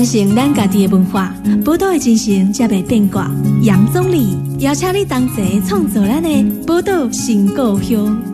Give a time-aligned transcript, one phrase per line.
[0.00, 1.30] 传承咱家己的文化，
[1.62, 3.30] 宝岛的精神才袂变卦。
[3.60, 8.29] 杨总理邀请你同齐创作咱的宝岛新故乡。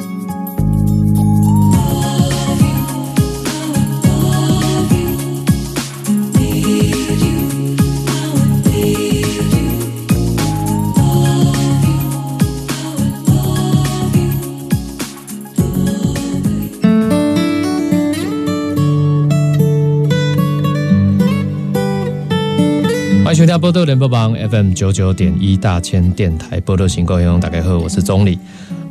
[23.37, 28.39] 收听波多联播榜 FM 九九点一大千电台波多新故乡，大家好，我是钟理。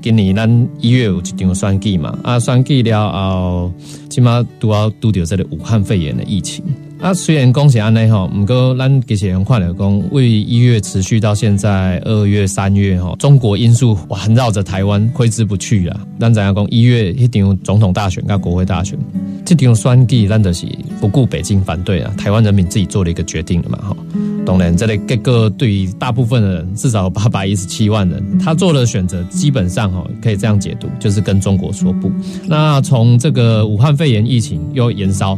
[0.04, 3.73] 今年咱一月有一场选举嘛，啊，选举了后，
[4.08, 6.63] 起码都要拄到这个武汉肺炎的疫情。
[7.01, 15.99] 啊，虽然恭喜安内哈，不过咱其实用看了讲，为一月持续到现在二月、三月哈，中国因素环绕着台湾挥之不去啊。
[16.20, 16.65] 咱怎样讲？
[16.71, 18.98] 一月一场总统大选跟国会大选，
[19.46, 20.65] 这场选举咱就是
[20.99, 23.96] 不顾北京反对啊，台湾人民自己做了一个决定了嘛哈。
[24.43, 32.09] 当然，这类结果对于大部分的人，至少八百一十七万人，他做的选择基本上哈，可以这样解读，就是跟中国说不。
[32.48, 35.37] 那从这个武汉肺炎疫情又延烧。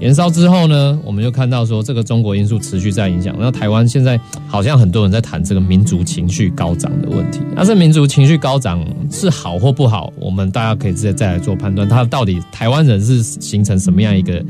[0.00, 3.34] 延烧之后呢，我们就看到说这个中国因素持续在影响。
[3.38, 7.40] 那台湾现在好像很多人在谈这个民族情绪高涨的问题。
[7.54, 11.88] 那这民族情绪高涨是好或不好，我们大家可以直接再来做判断。
[11.88, 14.44] 它到底台湾人是形成什么样一个？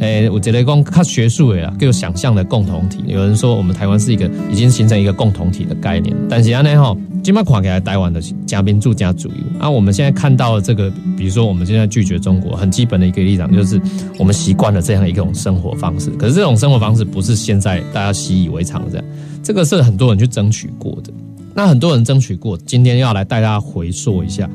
[0.00, 3.04] 诶，我觉得光看学术诶啊，更有想象的共同体。
[3.06, 6.96] 有人说我们台湾是一个已经形成一个共同体的概念，但是安内哈。
[7.22, 13.80] 今麦看起来台湾的嘉宾住家主义啊，我们现在看到这个，比如说我们现在拒绝中国，很基本的一个立场就是
[14.18, 16.10] 我们习惯了这样一种生活方式。
[16.12, 19.06] 可是这种生活方式不是现在大家习以为常这样，
[19.42, 21.12] 这个是很多人去争取过的。
[21.54, 24.48] 那很多人争取过，今天要来带大家回溯一下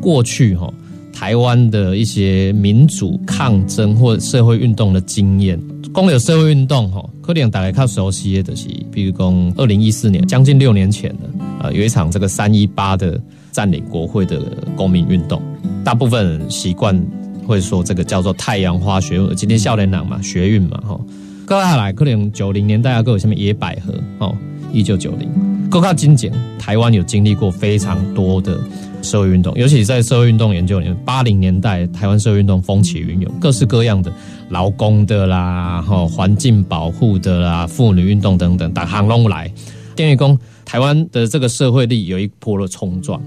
[0.00, 0.72] 过去哈
[1.18, 5.60] 台湾的一些民主抗争或社会运动的经验。
[5.92, 11.28] 公有社会运动哈，可能大概较熟悉的是，比如讲二零一四年，将近六年前的。
[11.60, 13.20] 呃，有一场这个三一八的
[13.50, 14.40] 占领国会的
[14.76, 15.42] 公民运动，
[15.84, 16.96] 大部分习惯
[17.44, 21.00] 会说这个叫做太阳花学运，今天少年郎嘛，学运嘛，哈。
[21.48, 24.36] 接下来可能九零年代啊，各有什么野百合，哦，
[24.72, 25.28] 一九九零，
[25.70, 28.58] 更加精简，台湾有经历过非常多的
[29.02, 34.12] 社会运动，尤其在社会运动研究里面，八零年代台湾社会运动风起云涌，各式各样的
[34.50, 39.50] 劳工的啦，哈，环境保护的啦，妇女运动等等，打行拢来，
[39.94, 40.38] 电力工。
[40.64, 43.18] 台湾的这个社会力有一波的冲撞。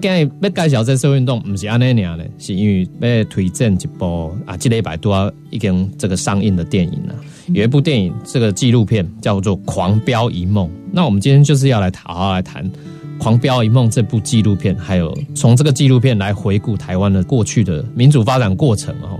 [0.00, 2.66] 今日要介绍这社会运动，不是安尼样的，是因
[3.00, 7.14] 为要推荐一部啊，这礼拜多已经这个上映的电影了。
[7.52, 10.68] 有一部电影，这个纪录片叫做《狂飙一梦》。
[10.92, 12.62] 那我们今天就是要来好好来谈
[13.18, 19.18] 《狂飙一梦》这部纪录片，还有从这个纪录片来回顾台湾的过去的民主发展过程哦。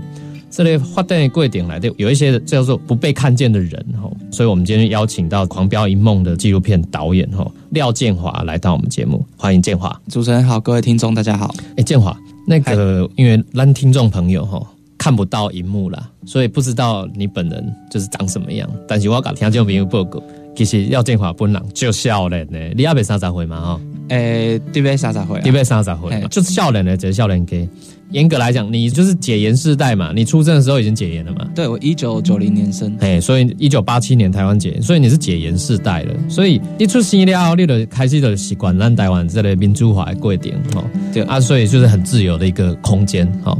[0.51, 9.95] 这类发电贵点来的有一些叫做不被看见的人哈，所以我们今天邀请到《狂飙一梦》的纪录片导演哈廖建华来到我们节目，欢迎建华。
[10.07, 11.53] 主持人好，各位听众大家好。
[11.77, 12.17] 哎，建华，
[12.47, 14.59] 那个因为让听众朋友哈
[14.99, 18.69] 看不到荧幕啦，所以不知道你本人就是长什么样。
[18.87, 20.21] 但是我要讲听众朋友报告，
[20.65, 23.81] 其实廖建华本人就少年呢，你要被三十岁嘛哈？
[24.09, 25.39] 诶，对不三十岁？
[25.41, 26.27] 对不三十岁？
[26.29, 27.67] 就是少年呢，就是少年给。
[28.11, 31.47] 严格来讲，你就是解严世代嘛，你出生的时候已经解严了嘛。
[31.53, 36.13] 对，我一九九零年生，哎，所以一九八七年台湾解严，所以你是解严世代了。
[36.27, 40.83] 所以一出生了，你的开始的习惯让台湾这类民主化的贵点哈，
[41.13, 43.55] 对啊，所以就是很自由的一个空间哈，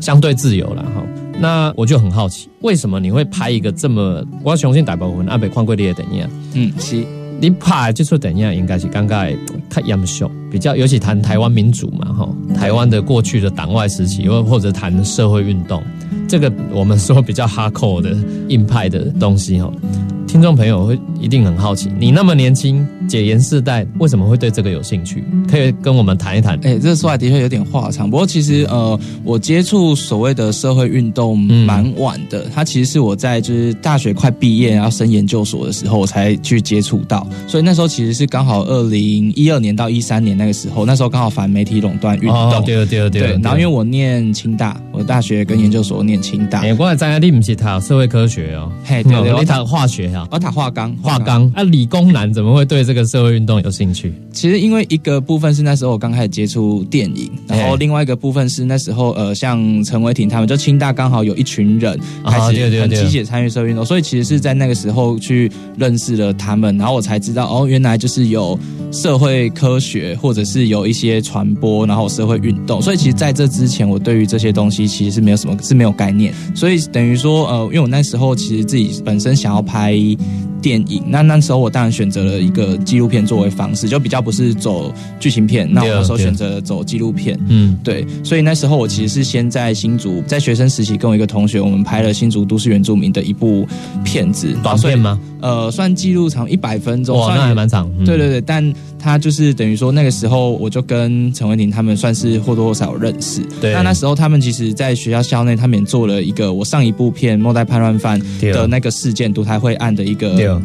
[0.00, 1.06] 相对自由了哈。
[1.40, 6.28] 那我就很好奇，为什么你会拍一个这么我要重新大部分阿北矿贵的等样？
[6.54, 7.04] 嗯，是。
[7.42, 9.26] 你拍就出等样，应该是刚刚
[9.70, 15.82] 太严肃，比较尤其谈台湾民主嘛，哈，台湾的过去的党外时期，或或者谈社会运动，
[16.28, 18.14] 这个我们说比较哈扣的
[18.48, 19.72] 硬派的东西，哈。
[20.26, 25.24] 听众朋友会一定很好奇，你那么年轻，解严世代为什么会对这个有兴趣？
[25.50, 26.56] 可以跟我们谈一谈。
[26.62, 42.64] 哎，这说来的确有点话长，不过其实呃，我接触所谓的社会运动蛮晚的，它其实是我在就是大学快毕业然后升研究所的时候我才去接触到，所以那时候其实是刚好二零一二年到一三年那个时候，那时候刚好反媒体垄断运动。
[42.64, 43.38] 对对对。
[43.42, 46.60] 然后因为我念清大，我大学跟研究所念清大。
[46.60, 50.28] 哎，我来在你不是读社会科学哦，嘿，对对，你读化学啊。
[50.30, 54.12] 我塔化钢，化钢啊，理工男怎么会对这个个社会运动有兴趣？
[54.32, 68.58] 其实因为一个部分是那时候我刚开始接触电影，然后另外一个部分是那时候呃，像陈伟霆他们，就清大刚好有一群人开始很积极参与社会运动，所以其实是在那个时候去认识了他们，然后我才知道哦，原来就是有
[68.92, 72.80] 社会科学或者是有一些传播，然后社会运动。
[72.80, 76.32] 所以其实在这之前，我对于这些东西其实是没有什么是没有概念。
[76.54, 79.96] 所以等于说呃，因为我那时候其实自己本身想要拍。
[80.60, 85.68] 电影那那时候我当然选择了一个纪录片作为方式，就比较不是走剧情片。
[85.72, 88.06] 那我那时候选择走纪录片，嗯，对。
[88.22, 93.66] 所以那时候我其实是先在新竹，在学生时期跟我一个同学，我们拍了新竹都市原住民的一部
[94.04, 95.18] 片子，短片吗？
[95.40, 97.90] 呃，算记录长一百分钟，哇，那还蛮长。
[98.04, 103.40] 对对对，但他就是等于说那个时候我就跟陈文婷他们算是或多或少有认识。
[103.60, 108.20] 对，那那时候他们其实在学校校内，他们也做了一个我上一部片《末代叛乱犯》
[108.52, 110.60] 的那个事件独台会案的一个。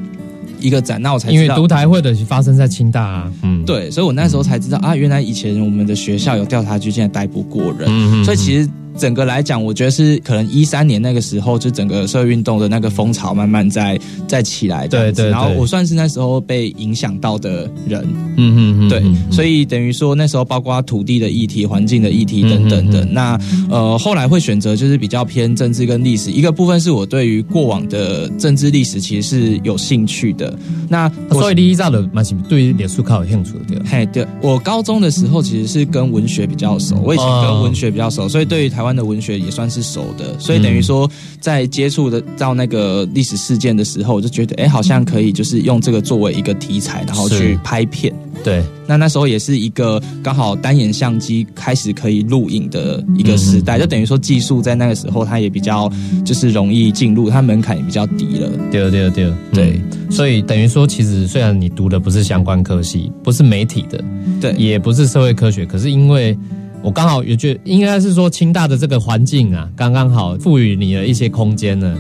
[0.58, 8.68] 一个展，那我才因为独台会的发生在清大啊，嗯，对，所以我那时候才知道啊，原来以前我们的学校有调查局，现在逮捕过人，嗯所以其实。
[8.98, 15.30] 整个来讲，我觉得是可能一三年那个时候，就整个社会运动的那个风潮慢慢在在起来，对对。
[15.30, 18.04] 然后我算是那时候被影响到的人，
[18.38, 19.04] 嗯嗯嗯，对。
[19.32, 23.06] 所以等于说那时候包括土地的议题、环境的议题等等的。
[23.06, 23.40] 那
[23.70, 30.58] 呃，后来会选择就是比较偏政治跟历史，一个部分是我对于过往的政治历史其实是有兴趣的。
[30.88, 33.82] 那所以第一照的蛮喜对于脸书靠有兴趣的对。
[33.86, 41.10] 嘿，对我高中的时候其实是跟文学比较熟，我以前跟文学比较熟，所以对于台湾的文学也算是熟的，所以等于说
[41.42, 48.14] 在接触的到那个历史事件的时候，我就觉得哎，好像可以就是用这个作为一个题材，然后去拍片。
[48.44, 55.92] 对，那那时候也是一个刚好单眼相机开始可以录影的一个时代，就等于说技术在那个时候它也比较
[56.24, 58.52] 就是容易进入，它门槛也比较低了。
[58.72, 59.82] 对对对对，
[60.12, 64.04] 所以等于说其实虽然你读的不是相关科系，不是媒体的，
[64.40, 66.38] 对，也不是社会科学，可是因为。
[66.86, 71.98] 我刚好也觉，应该是说清大的这个环境啊，刚刚好赋予你的一些空间呢。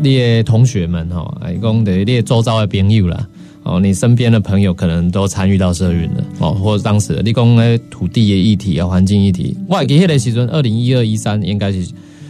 [0.00, 3.26] 列同学们哈，一共的列周遭的朋友啦，
[3.64, 9.56] 哦，你身边的朋友可能都参与到社运了哦，或者当时你讲的土地的议题啊，环境议题。
[9.68, 11.84] 我记得时阵，二零一二一三应该是。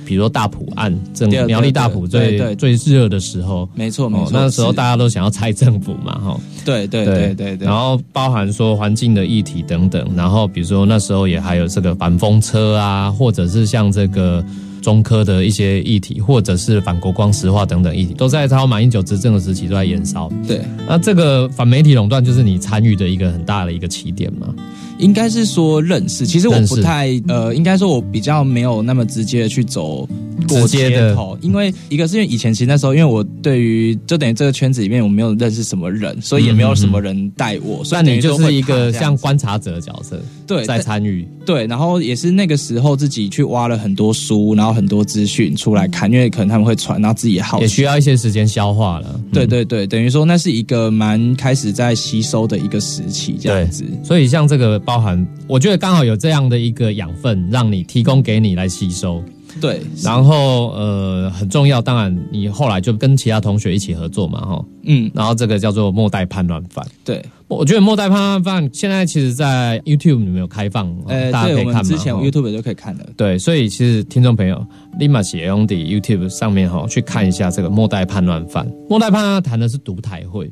[0.09, 14.43] 比如说大埔案，政苗栗大埔最最热的时候，没错没错，那时候大家都想要拆政府嘛，哈，对对对对对，然后包含说环境的议题等等，然后比如说那时候也还有这个反风车啊，或者是像这个
[14.81, 20.33] 中科的一些议题，或者是反国光石化等等议题，都在他马英九执政的时期都在燃烧。
[20.47, 24.55] 对，那这个反媒体垄断就是你参与的一个很大的一个起点嘛。
[24.99, 30.09] 应该是说认识，其实我不太呃，应该说我比较没有那么直接的去走
[30.49, 54.79] 过街头，因为一个是因为以前其实那时候，因为我对于就等于这个圈子里面我没有认识什么人，所以也没有什么人带我，所以你就是一个像观察者的角色，对，在参与，对，然后也是那个时候自己去挖了很多书，然后很多资讯出来看，因为可能他们会传，然后自己也好，也需要一些时间消化了，对对对，等于说那是一个蛮开始在吸收的一个时期，这样子，所以像这个。
[54.89, 59.23] 包含，我觉得刚好有这样的一个养分，让你提供给你来吸收。
[59.61, 66.87] 对，然后呃很重要，当然你后来就跟其他同学一起合作嘛，哈，嗯，然后这个叫做末代叛乱犯。
[67.05, 71.83] 对，我觉得末代叛乱犯现在其实，在 YouTube 里面有开放，呃，大家可以看嘛。
[71.83, 73.07] 之前 YouTube 就可以看了。
[73.17, 74.65] 对，所以其实听众朋友
[74.99, 78.71] 立马写用的 YouTube 上面哈，去看一下这个末代叛乱犯。
[78.89, 80.51] 末代叛乱谈的是独台会。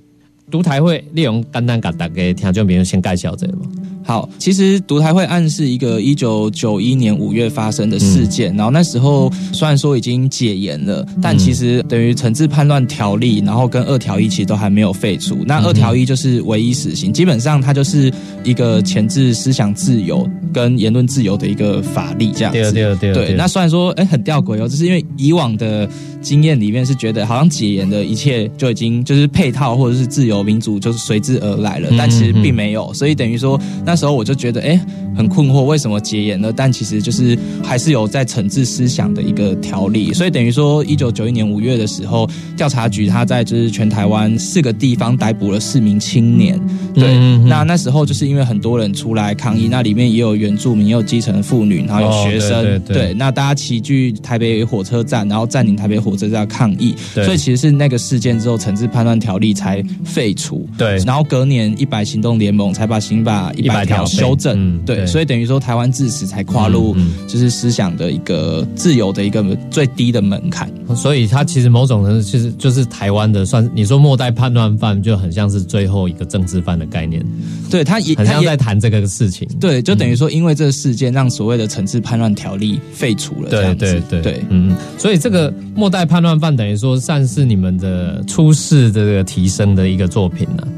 [0.51, 3.59] 独台会利用简单给大家听众朋友先介绍这个。
[4.05, 15.39] 好，其实独台会案是一个一九九一年五月发生的事件，然后那时候虽然说已经解严了，但其实等于惩治叛乱条例，然后跟二条一其实都还没有废除。
[15.45, 18.13] 那二条一就是唯一死刑，基本上它就是
[18.45, 22.73] 一个前置思想自由跟言论自由的一个法律这样子。
[22.73, 23.35] 对对对对。
[23.35, 25.89] 那虽然说哎很吊诡哦，就是因为以往的
[26.27, 30.37] 经验里面是觉得好像解严的一切就已经就是配套或者是自由。
[30.47, 34.81] 民主就是随之而来了，但其实并没有，所以等于说那时候我就觉得哎
[35.17, 36.53] 很困惑，为什么戒严呢？
[36.55, 46.61] 但其实就是还是有在惩治思想的一个条例，所以等于说一九九一年五月的时候，调查局他在就是全台湾四个地方逮捕了四名青年，
[46.95, 47.17] 对，
[47.47, 57.25] 那那时候就是因为很多人出来抗议，那里面也有原住民，也有基层妇女，然后有学生，对，那大家齐聚台北火车站，然后占领台北火活着在抗议，对。
[57.25, 60.69] 所以其实是那个事件之后，惩治叛乱条例才废除。
[60.79, 60.97] 对。
[60.99, 70.71] 然后隔年一百行动联盟才把刑法一百100条条修正，嗯对对，所以等于说台湾自此才跨入嗯就是思想的一个自由的一个最低的门槛。
[70.95, 77.25] 所以它其实某种程度其实就是台湾的算，你说末代叛乱犯就很像是最后一个政治犯的概念，
[77.71, 79.49] 对，他也很像他也在谈这个事情。
[79.59, 84.45] 对，就等于说因为这个事件让所谓的惩治叛乱条例废除了，对对对。
[84.51, 90.69] 嗯，所以这个末代判断犯等于说算是你们的出世的这个提升的一个作品了、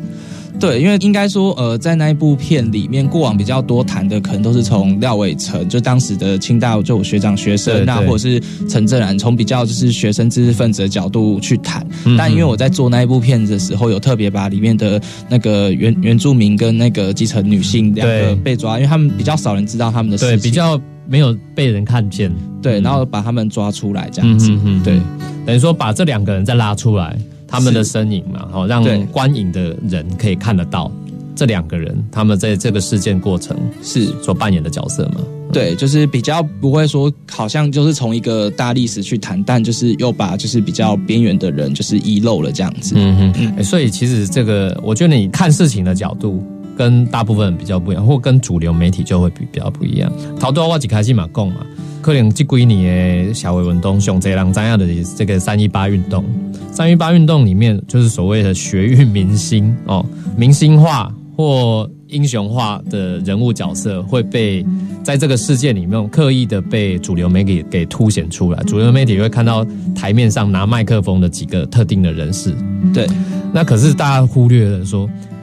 [0.60, 11.86] 对，因为应该说，呃，在那一部片里面，过往比较多谈的，可能都是从廖伟成，就当时的清大就我学长学生啊，对对或者是陈正然，从比较就是学生知识分子的角度去谈。
[12.04, 22.30] 嗯但因为我在做那一部片子的时候，有特别把里面的那个原原住民跟那个基层女性两个被抓，因为他们比较少人知道他们的事对，情，比较没有被人看见。
[22.60, 25.00] 对，嗯然后把他们抓出来这样子，嗯嗯嗯对。
[25.46, 30.92] 等于说把这两个人再拉出来，他们的身影嘛，好让对观影的人可以看得到
[31.34, 35.22] 这两个人他们在这个事件过程是所扮演的角色嘛。
[35.50, 42.92] 对，就是比较不会说，好像就是从一个大历史去谈，但就是又把就是比较边缘的人就是遗漏了这样子。
[42.98, 46.44] 嗯哼、欸所以其实这个，我觉得你看事情的角度
[46.78, 50.10] 跟大部分人比较不一样，或跟主流媒体就会比比较不一样。
[50.38, 51.66] 头多我一开始嘛讲嘛，
[52.00, 56.24] 可能这几年的社会运动，上这人知样的这个三一八运动，
[56.72, 60.06] 三一八运动里面就是所谓的学运明星哦，
[60.36, 64.64] 明星化或英雄化的人物角色会被
[65.02, 72.54] 在这个事件里面刻意的被主流媒体给凸显出来，主流媒体会看到台面上拿麦克风的几个特定的人士，
[72.94, 73.06] 对，
[73.52, 75.37] 那可是大家忽略了说，哎、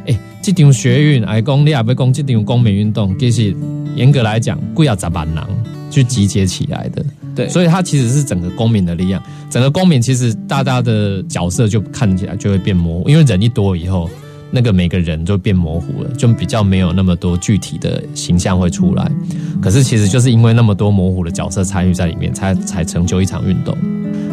[0.54, 3.56] 这场学运，哎，讲你也要讲这场公民运动，其实
[3.96, 5.44] 严格来讲，贵要十万人
[5.90, 7.04] 去集结起来的。
[7.36, 14.08] 对所以它其实是整个公民的力量，整个公民其实大家的角色就看起来就会变模糊，因为人一多以后，
[14.52, 19.12] 那个每个人就变模糊了，就比较没有那么多具体的形象会出来。
[19.62, 23.76] 可是其实就是因为那么多模糊的角色参与在里面，才才成就一场运动。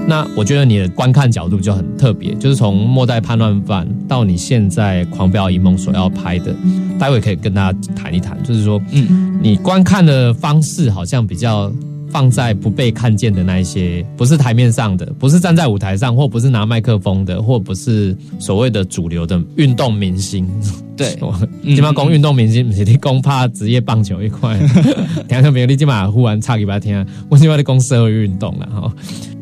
[0.06, 6.54] 那我觉得你的观看角度就很特别，就是从末代叛乱犯到你现在狂飙一梦所要拍的，
[6.99, 11.73] 待会可以跟大家谈一谈，就是说，嗯，你观看的方式好像比较
[12.12, 20.47] 放在不被看见的那一些，不是台面上的，不是站在舞台上，或不是拿麦克风的，或不是所谓的主流的运动明星。
[20.95, 21.19] 对，
[21.62, 24.59] 你妈讲运动明星，不是你讲怕职业棒球一块，
[25.26, 25.66] 听到没有？
[25.66, 28.92] 你起码忽然插给他听，我今晚在讲社会运动了哈。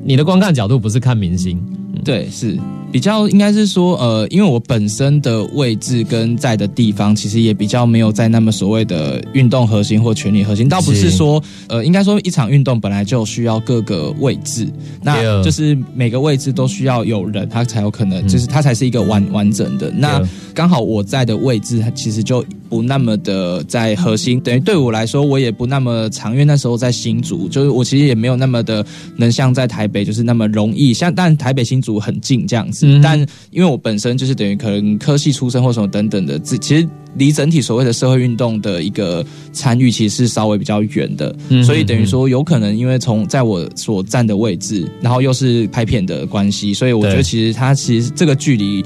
[0.04, 1.60] 你的观看角度不是看明星，
[2.04, 2.59] 对，是。
[2.92, 11.11] 比较应该是说，呃，因为我本身的位置跟在的地方，其实也比较没有在那么所谓的运动核心或权力核心，倒不是是。
[11.11, 14.69] 说，呃，应该说一场运动本来就需要各个位置，
[15.04, 19.88] 那就是每个位置都需要有人，他才有可能，就是他才是一个完完整的。
[19.92, 20.21] 那
[20.52, 28.86] 刚好我在的位置，它其实就不那么的在核心，等于对我来说，我也不那么长，因为那时候在新竹，就是我其实也没有那么的
[29.16, 33.18] 能像在台北就是那么容易，像但台北新竹很近这样子，嗯但
[33.50, 36.88] 因为我本身就是等于可能科系出身或什么等等的，这其实。
[37.16, 48.80] 离整体所谓的社会运动的一个参与，其实是稍微比较远的，嗯所以等于说有可能因为从在我所站的位置，然后又是拍片的关系，所以我觉得其实它其实这个距离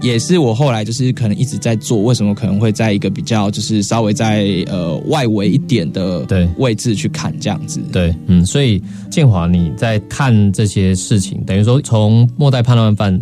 [0.00, 7.80] 也是我后来就是可能一直在做，为什么可能会在一个比较就是稍微在呃外围一点的对位置去看这样子。
[7.92, 13.18] 对，嗯，所以建华你在看这些事情，等于说从末代叛乱犯，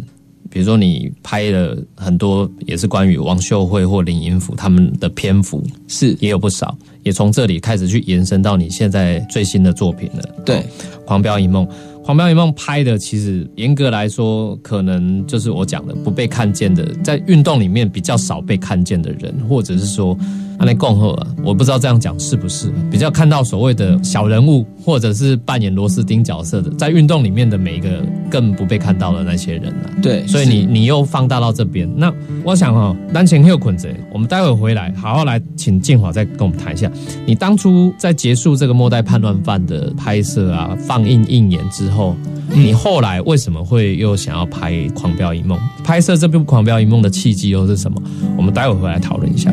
[0.51, 10.23] 比如说你拍了很多也是关于王秀慧或林英福他们的篇幅，是，也有不少，也从这里开始去延伸到你现在最新的作品了。
[10.45, 10.65] 对哦
[11.07, 11.65] 狂飙一梦》。
[12.07, 20.17] 《狂飙一梦》拍的其实严格来说，可能就是我讲的不被看见的，在运动里面比较少被看见的人，或者是说，
[20.59, 29.91] 安内共和啊，我不知道这样讲是不是比较看到所谓的小人物，或者是扮演螺丝钉角色的，在运动里面的每一个更不被看到的那些人啊。
[30.03, 36.91] 对，所以你你又放大到这边，那我想哦，单前又捆着，我们待会回来好好来请建华再跟我们谈一下，
[37.27, 42.17] 你当初在结束这个末代叛乱犯的拍摄啊、放映映演之后，
[42.49, 45.59] 你后来为什么会又想要拍《狂飙一梦》？
[45.85, 48.01] 拍摄这部《狂飙一梦》的契机又是什么？
[48.37, 49.53] 我们待会回来讨论一下。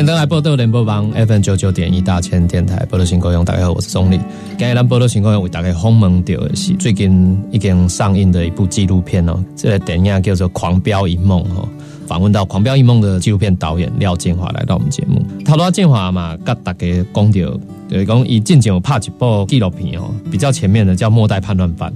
[0.00, 4.18] 迎登来波多联播网 FM 九九点一大千电台波多新故乡，大家好，我是钟丽。
[4.56, 11.68] 今日咱波多新故乡为大家访问到的是最近已经上映的一部纪录片哦，这个电影叫做《狂飙一梦》哦。
[12.06, 15.22] 访问到《狂飙一梦》的纪录片导演廖建华来到我们节目。
[15.44, 21.90] 头拄建华嘛，跟大家讲到，就是讲伊近前有拍一部纪录片哦，比较前面的叫《末代叛乱犯》。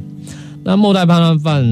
[0.63, 1.65] 那《末代叛乱犯》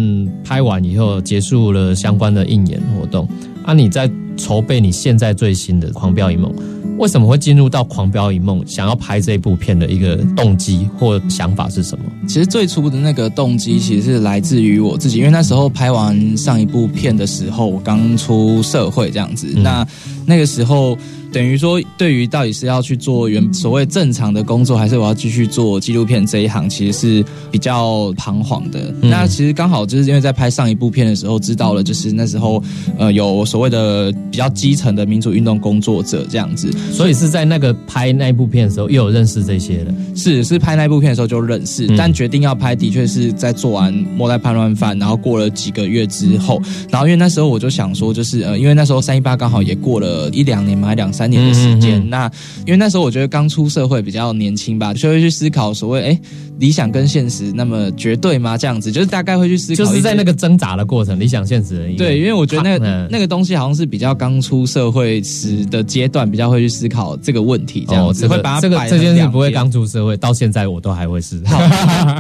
[0.42, 3.28] 拍完以后，结束了相关的应演活动。
[3.64, 6.52] 啊，你在筹备你现在最新的《狂飙一梦》，
[6.98, 12.04] 为什么会进入到《狂飙一梦》想要拍这部片的一个动机或想法是什么？
[12.26, 19.86] 其实最初的那个动机其实是来自于我自己，因为那时候拍完上一部片的时候，我刚出社会这样子，那
[20.26, 20.96] 那个时候。
[21.32, 28.94] 等于说，对于到底是要去做原所谓正常的工作，还是我要继续做纪录片这一行，其实是比较彷徨的。
[29.00, 32.62] 那其实刚好就是因为在拍上一部片的时候，知道了就是那时候
[32.98, 39.96] 呃有所谓的比较基层的民主运动工作者这样子，所以是在那个拍那一部片的时候，又有认识这些人。
[40.14, 46.60] 是是拍那部片的时候就认识，但决定要拍的确是在做完《末代叛乱犯》，然后过了几个月之后，
[46.90, 52.02] 然后因为那时候我就想说，就是呃，因为那时候三一八刚好也过了一两年嘛，还两三年的时间。
[52.08, 52.30] 那
[52.66, 56.20] 因为那时候我觉得刚出社会比较年轻吧，就会去思考所谓哎
[56.58, 58.56] 理想跟现实那么绝对吗？
[58.56, 61.92] 这样子就是大概会去思考，就是在那个挣扎的过程，理想现实。
[61.96, 71.40] 对，因为我觉得那个那个东西好像是比较刚出社会时的阶段，比较会去思考这个问题，这样子会把它这个这件事不会刚出社会，到现在我都还会是。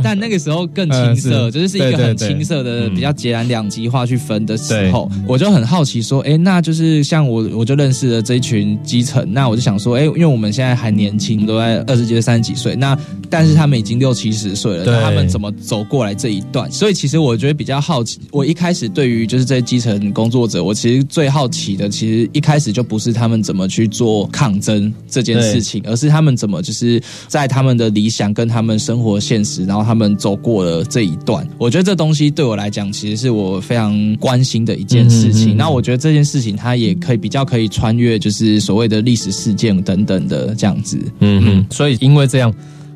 [0.02, 12.94] 但那个时候更青涩， 就是是一个很青涩的、比较截然两极化去分的时候，我就很好奇说，哎，那就是像我，我就认识了这一群基层，那我就想说，哎，因为我们现在还年轻，都在二十几岁、三十几岁，那
[13.30, 16.70] 但是他们已经六七十岁了，那他们怎么走过来这一段？
[16.70, 31.48] 所以其实我觉得比较好奇，我一开始对于就是这些基层工作者，我其实最好奇的，其实一开始就不是他们怎么去做抗争这件事情，而是他们怎么就是在他们的理想跟他们生活现实，然后他们走过了这一段。
[31.56, 35.56] 我觉得这东西对我来讲，其实是我非常关心的一件事情。
[35.56, 40.98] 那我觉得这件事情它也可以比较可以穿越，就是所谓的历史事件等等的这样子。
[41.20, 42.52] 嗯嗯，所以因为这样。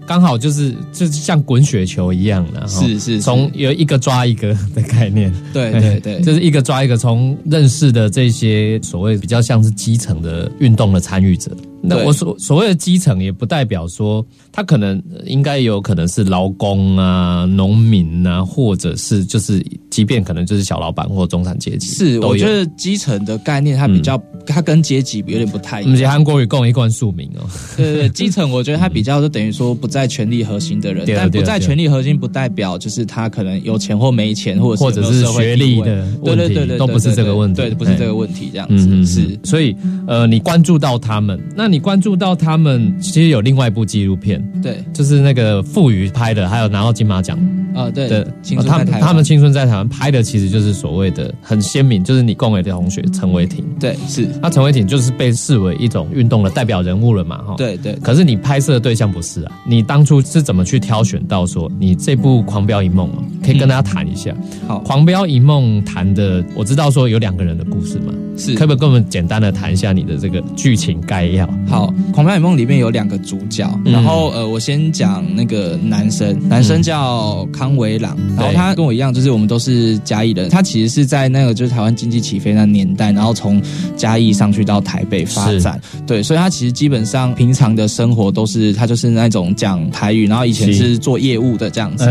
[0.09, 11.51] 刚好就是就是像滚雪球一样的，是是从有一个抓一个的概念，对 对对，就是一个抓一个，从认识的这些所谓比较像是基层的运动的参与者。
[11.89, 21.87] 那我所所谓的基层，也不代表说他可能应该有可能是劳工啊、农民啊，或者是就是即便可能就是小老板或中产阶级。
[21.89, 25.95] 是，我觉得基层的概念它比较，它跟阶级有点不太一样。
[25.95, 27.47] 而且韩国语共一贯庶民哦。
[27.77, 39.07] 对对，基层我觉得它比较就等于说不在权力核心的人，但不在权力核心不代表就是他可能有钱或没钱，或者或者是学历的问题，都不是这个问题，对，不是这个问题这样子。
[39.07, 39.77] 是，所以
[40.09, 41.76] 呃，你关注到他们，那你。
[41.77, 47.39] 你关注到他们，其实有另外一部纪录片，对，就是那个傅予拍的，还有拿到金马奖。
[47.75, 48.27] 啊，对的，
[48.67, 64.35] 他们他们青春在台湾拍的，其实就是所谓的很鲜明，就是你共伟的同学陈伟霆，对，是，那陈伟霆就是被视为一种运动的代表人物了嘛，哈，对对，可是你拍摄的对象不是啊，你当初是怎么去挑选到说你这部《狂飙一梦》啊，可以跟大家谈一下。
[64.67, 71.47] 好，《狂飙一梦》谈的，我知道说有两个人的故事嘛，是，可不可以跟我们简单的谈一下你的这个剧情概要？
[71.69, 71.93] 好。
[72.13, 80.49] 《狂飙一梦》里面有两个主角，然后呃，我先讲那个男生，男生叫康维朗，然后他跟我一样，就是我们都是嘉义人。
[80.49, 83.61] 他其实是在那个就是台湾经济起飞那年代，然后从
[83.97, 90.97] 嘉义上去到台北发展，对，所以他其实基本上平常的生活都是他就是那种讲台语，然后以前是。
[90.97, 92.05] 做业务的这样子，